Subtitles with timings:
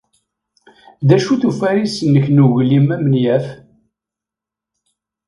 [1.07, 3.47] D acu-t ufaris-nnek n uglim amenyaf?